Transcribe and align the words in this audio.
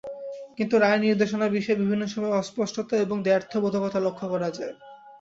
কিন্তু 0.57 0.75
রায়ের 0.77 1.03
নির্দেশনা 1.05 1.47
বিষয়ে 1.49 1.81
বিভিন্ন 1.81 2.03
সময়ে 2.07 2.37
অস্পষ্টতা 2.41 2.95
এবং 2.97 3.17
দ্ব্যর্থবোধকতা 3.21 3.99
লক্ষ 4.05 4.21
করা 4.25 4.49
যায়। 4.57 4.73